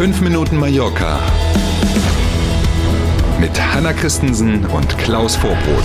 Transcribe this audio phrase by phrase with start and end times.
[0.00, 1.20] 5 Minuten Mallorca
[3.38, 5.84] mit Hanna Christensen und Klaus Vorbrot.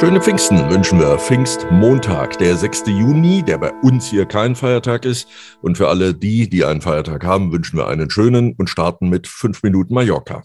[0.00, 1.16] Schöne Pfingsten wünschen wir.
[1.16, 2.86] Pfingstmontag, der 6.
[2.88, 5.28] Juni, der bei uns hier kein Feiertag ist.
[5.62, 9.28] Und für alle die, die einen Feiertag haben, wünschen wir einen schönen und starten mit
[9.28, 10.42] 5 Minuten Mallorca.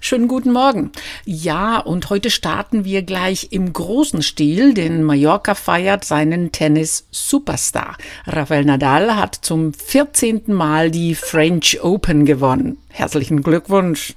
[0.00, 0.92] Schönen guten Morgen.
[1.24, 7.96] Ja, und heute starten wir gleich im großen Stil, denn Mallorca feiert seinen Tennis-Superstar.
[8.26, 10.42] Rafael Nadal hat zum 14.
[10.46, 12.78] Mal die French Open gewonnen.
[12.88, 14.14] Herzlichen Glückwunsch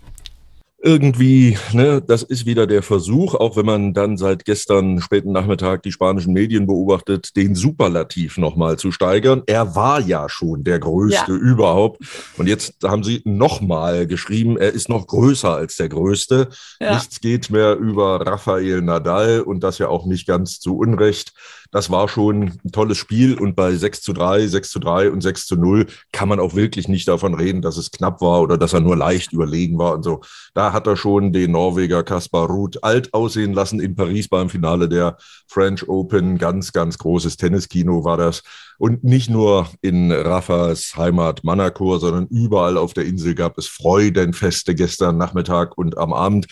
[0.86, 5.82] irgendwie, ne, das ist wieder der Versuch, auch wenn man dann seit gestern späten Nachmittag
[5.82, 9.42] die spanischen Medien beobachtet, den Superlativ nochmal zu steigern.
[9.48, 11.38] Er war ja schon der größte ja.
[11.38, 12.04] überhaupt.
[12.38, 16.50] Und jetzt haben sie nochmal geschrieben, er ist noch größer als der größte.
[16.80, 16.94] Ja.
[16.94, 21.34] Nichts geht mehr über Rafael Nadal und das ja auch nicht ganz zu Unrecht.
[21.72, 25.22] Das war schon ein tolles Spiel und bei 6 zu 3, 6 zu 3 und
[25.22, 28.58] 6 zu 0 kann man auch wirklich nicht davon reden, dass es knapp war oder
[28.58, 30.22] dass er nur leicht überlegen war und so.
[30.54, 34.88] Da hat er schon den Norweger Kaspar Ruth alt aussehen lassen in Paris beim Finale
[34.88, 36.38] der French Open.
[36.38, 38.44] Ganz, ganz großes Tenniskino war das.
[38.78, 44.76] Und nicht nur in Rafas Heimat Manacor, sondern überall auf der Insel gab es Freudenfeste
[44.76, 46.48] gestern Nachmittag und am Abend.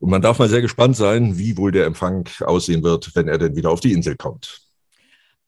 [0.00, 3.38] Und man darf mal sehr gespannt sein, wie wohl der Empfang aussehen wird, wenn er
[3.38, 4.62] denn wieder auf die Insel kommt.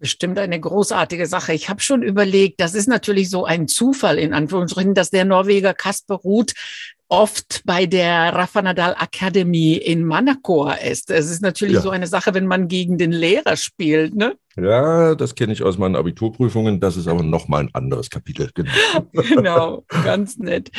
[0.01, 1.53] Bestimmt eine großartige Sache.
[1.55, 5.75] Ich habe schon überlegt, das ist natürlich so ein Zufall in Anführungsstrichen, dass der Norweger
[5.75, 6.53] Kasper Ruth
[7.09, 11.11] oft bei der Rafa Nadal Academy in Manacor ist.
[11.11, 11.81] Es ist natürlich ja.
[11.81, 14.37] so eine Sache, wenn man gegen den Lehrer spielt, ne?
[14.61, 16.81] Ja, das kenne ich aus meinen Abiturprüfungen.
[16.81, 18.51] Das ist aber nochmal ein anderes Kapitel.
[18.55, 18.71] Genau.
[19.13, 20.71] genau, ganz nett.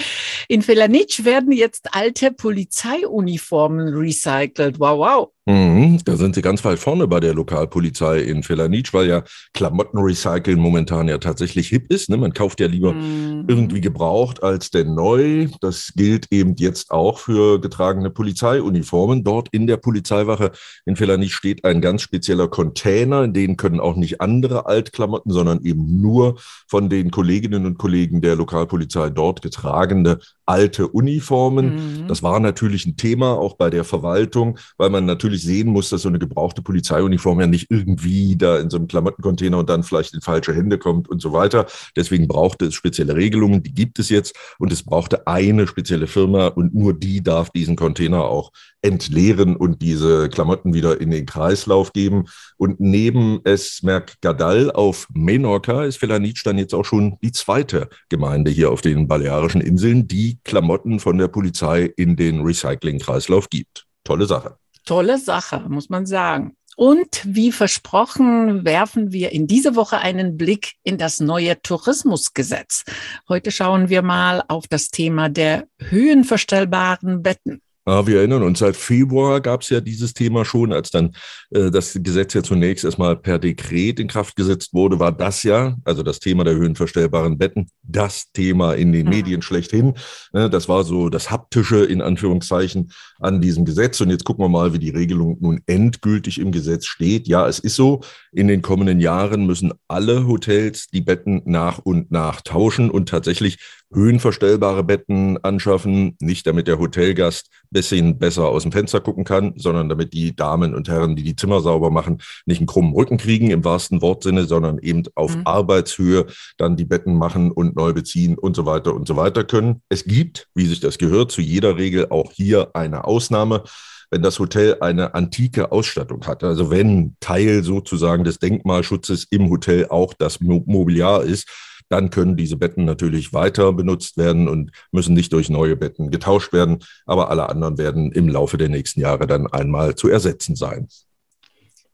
[0.47, 4.79] In Felanitsch werden jetzt alte Polizeiuniformen recycelt.
[4.79, 5.31] Wow, wow.
[5.49, 9.23] Mhm, da sind sie ganz weit vorne bei der Lokalpolizei in Felanitsch, weil ja
[9.55, 12.07] Klamottenrecyceln momentan ja tatsächlich hip ist.
[12.09, 12.17] Ne?
[12.17, 13.45] Man kauft ja lieber mhm.
[13.47, 15.47] irgendwie gebraucht als denn neu.
[15.59, 19.23] Das gilt eben jetzt auch für getragene Polizeiuniformen.
[19.23, 20.51] Dort in der Polizeiwache
[20.85, 25.31] in Felanitsch steht ein ganz spezieller Container, in den können können auch nicht andere Altklamotten,
[25.31, 30.19] sondern eben nur von den Kolleginnen und Kollegen der Lokalpolizei dort getragene
[30.49, 32.01] alte Uniformen.
[32.01, 32.07] Mhm.
[32.07, 36.01] Das war natürlich ein Thema auch bei der Verwaltung, weil man natürlich sehen muss, dass
[36.01, 40.15] so eine gebrauchte Polizeiuniform ja nicht irgendwie da in so einem Klamottencontainer und dann vielleicht
[40.15, 41.67] in falsche Hände kommt und so weiter.
[41.95, 46.47] Deswegen brauchte es spezielle Regelungen, die gibt es jetzt und es brauchte eine spezielle Firma
[46.47, 48.51] und nur die darf diesen Container auch
[48.81, 52.25] entleeren und diese Klamotten wieder in den Kreislauf geben.
[52.57, 53.81] Und neben es
[54.21, 59.07] Gadal auf Menorca ist Felanitsch dann jetzt auch schon die zweite Gemeinde hier auf den
[59.07, 63.85] Balearischen Inseln, die Klamotten von der Polizei in den Recyclingkreislauf gibt.
[64.03, 64.57] Tolle Sache.
[64.85, 66.55] Tolle Sache, muss man sagen.
[66.75, 72.85] Und wie versprochen, werfen wir in dieser Woche einen Blick in das neue Tourismusgesetz.
[73.27, 77.61] Heute schauen wir mal auf das Thema der höhenverstellbaren Betten.
[77.87, 81.15] Ja, wir erinnern uns, seit Februar gab es ja dieses Thema schon, als dann
[81.51, 85.75] äh, das Gesetz ja zunächst erstmal per Dekret in Kraft gesetzt wurde, war das ja,
[85.85, 89.09] also das Thema der höhenverstellbaren Betten, das Thema in den mhm.
[89.09, 89.95] Medien schlechthin.
[90.33, 93.99] Äh, das war so das haptische in Anführungszeichen an diesem Gesetz.
[94.01, 97.27] Und jetzt gucken wir mal, wie die Regelung nun endgültig im Gesetz steht.
[97.27, 98.01] Ja, es ist so,
[98.31, 103.57] in den kommenden Jahren müssen alle Hotels die Betten nach und nach tauschen und tatsächlich
[103.91, 109.89] höhenverstellbare Betten anschaffen, nicht damit der Hotelgast bisschen besser aus dem Fenster gucken kann, sondern
[109.89, 113.51] damit die Damen und Herren, die die Zimmer sauber machen, nicht einen krummen Rücken kriegen
[113.51, 115.41] im wahrsten Wortsinne, sondern eben auf mhm.
[115.45, 116.25] Arbeitshöhe
[116.57, 119.81] dann die Betten machen und neu beziehen und so weiter und so weiter können.
[119.89, 123.63] Es gibt, wie sich das gehört, zu jeder Regel auch hier eine Ausnahme
[124.11, 126.43] wenn das Hotel eine antike Ausstattung hat.
[126.43, 131.47] Also wenn Teil sozusagen des Denkmalschutzes im Hotel auch das Mobiliar ist,
[131.89, 136.53] dann können diese Betten natürlich weiter benutzt werden und müssen nicht durch neue Betten getauscht
[136.53, 136.79] werden.
[137.05, 140.87] Aber alle anderen werden im Laufe der nächsten Jahre dann einmal zu ersetzen sein.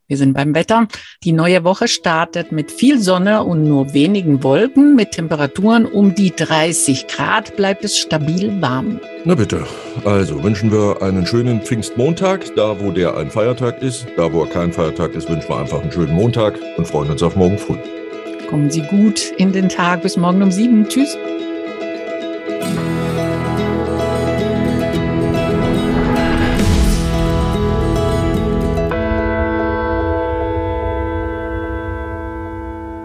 [0.07, 0.87] Wir sind beim Wetter.
[1.23, 4.95] Die neue Woche startet mit viel Sonne und nur wenigen Wolken.
[4.95, 8.99] Mit Temperaturen um die 30 Grad bleibt es stabil warm.
[9.23, 9.65] Na bitte.
[10.03, 14.05] Also wünschen wir einen schönen Pfingstmontag, da wo der ein Feiertag ist.
[14.15, 17.23] Da wo er kein Feiertag ist, wünschen wir einfach einen schönen Montag und freuen uns
[17.23, 17.77] auf morgen früh.
[18.47, 20.01] Kommen Sie gut in den Tag.
[20.01, 20.87] Bis morgen um sieben.
[20.87, 21.17] Tschüss.